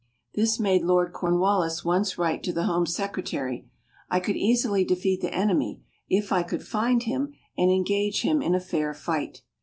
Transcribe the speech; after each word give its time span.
This 0.33 0.59
made 0.59 0.81
Lord 0.83 1.13
Cornwallis 1.13 1.85
once 1.85 2.17
write 2.17 2.41
to 2.45 2.51
the 2.51 2.63
Home 2.63 2.87
Secretary: 2.87 3.67
"I 4.09 4.19
could 4.19 4.35
easily 4.35 4.83
defeat 4.83 5.21
the 5.21 5.31
enemy, 5.31 5.83
if 6.09 6.31
I 6.31 6.41
could 6.41 6.65
find 6.65 7.03
him 7.03 7.35
and 7.55 7.69
engage 7.69 8.23
him 8.23 8.41
in 8.41 8.55
a 8.55 8.59
fair 8.59 8.95
fight." 8.95 9.43